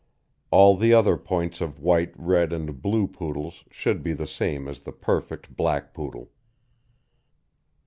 All 0.49 0.75
the 0.77 0.95
other 0.95 1.15
points 1.15 1.61
of 1.61 1.79
White, 1.79 2.11
Red, 2.17 2.51
and 2.53 2.81
Blue 2.81 3.05
poodles 3.05 3.65
should 3.69 4.01
be 4.01 4.13
the 4.13 4.25
same 4.25 4.67
as 4.67 4.79
the 4.79 4.91
perfect 4.91 5.55
Black 5.55 5.93
Poodle. 5.93 6.31